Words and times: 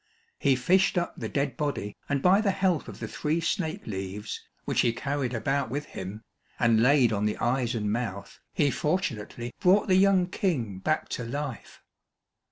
He 0.39 0.55
fished 0.55 0.97
up 0.97 1.13
the 1.15 1.29
dead 1.29 1.55
body, 1.57 1.95
and 2.09 2.23
by 2.23 2.41
the 2.41 2.49
help 2.49 2.87
of 2.87 2.99
the 2.99 3.07
three 3.07 3.39
snake 3.39 3.85
leaves 3.85 4.41
which 4.65 4.79
he 4.81 4.93
carried 4.93 5.31
about 5.35 5.69
with 5.69 5.85
him, 5.85 6.23
and 6.57 6.81
laid 6.81 7.13
on 7.13 7.25
the 7.25 7.37
eyes 7.37 7.75
and 7.75 7.91
mouth, 7.93 8.39
he 8.51 8.71
fortunately 8.71 9.53
brought 9.59 9.87
the 9.87 9.93
young 9.95 10.25
King 10.25 10.79
back 10.79 11.07
to 11.09 11.23
life. 11.23 11.83